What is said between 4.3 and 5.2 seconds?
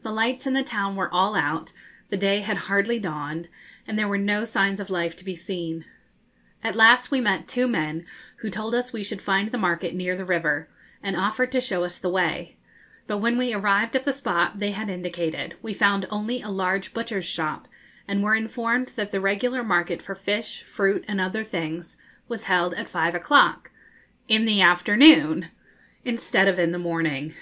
signs of life